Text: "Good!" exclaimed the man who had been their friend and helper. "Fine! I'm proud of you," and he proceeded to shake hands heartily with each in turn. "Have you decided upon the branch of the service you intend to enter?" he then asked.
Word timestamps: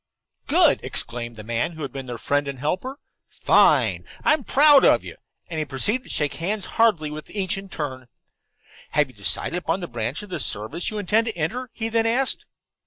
"Good!" 0.47 0.79
exclaimed 0.81 1.35
the 1.35 1.43
man 1.43 1.73
who 1.73 1.83
had 1.83 1.91
been 1.91 2.07
their 2.07 2.17
friend 2.17 2.47
and 2.47 2.57
helper. 2.57 2.97
"Fine! 3.27 4.03
I'm 4.25 4.43
proud 4.43 4.83
of 4.83 5.03
you," 5.03 5.15
and 5.47 5.59
he 5.59 5.65
proceeded 5.65 6.05
to 6.05 6.09
shake 6.09 6.33
hands 6.33 6.65
heartily 6.81 7.11
with 7.11 7.29
each 7.29 7.55
in 7.55 7.69
turn. 7.69 8.07
"Have 8.93 9.09
you 9.11 9.15
decided 9.15 9.57
upon 9.59 9.79
the 9.79 9.87
branch 9.87 10.23
of 10.23 10.31
the 10.31 10.39
service 10.39 10.89
you 10.89 10.97
intend 10.97 11.27
to 11.27 11.37
enter?" 11.37 11.69
he 11.71 11.87
then 11.87 12.07
asked. 12.07 12.47